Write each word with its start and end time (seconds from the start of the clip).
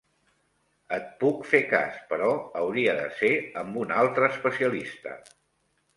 Et 0.97 1.05
puc 1.23 1.43
fer 1.51 1.59
cas, 1.73 1.99
però 2.13 2.31
hauria 2.63 2.97
de 3.03 3.07
ser 3.19 3.33
amb 3.63 3.81
un 3.83 3.97
altre 4.03 4.31
especialista. 4.37 5.15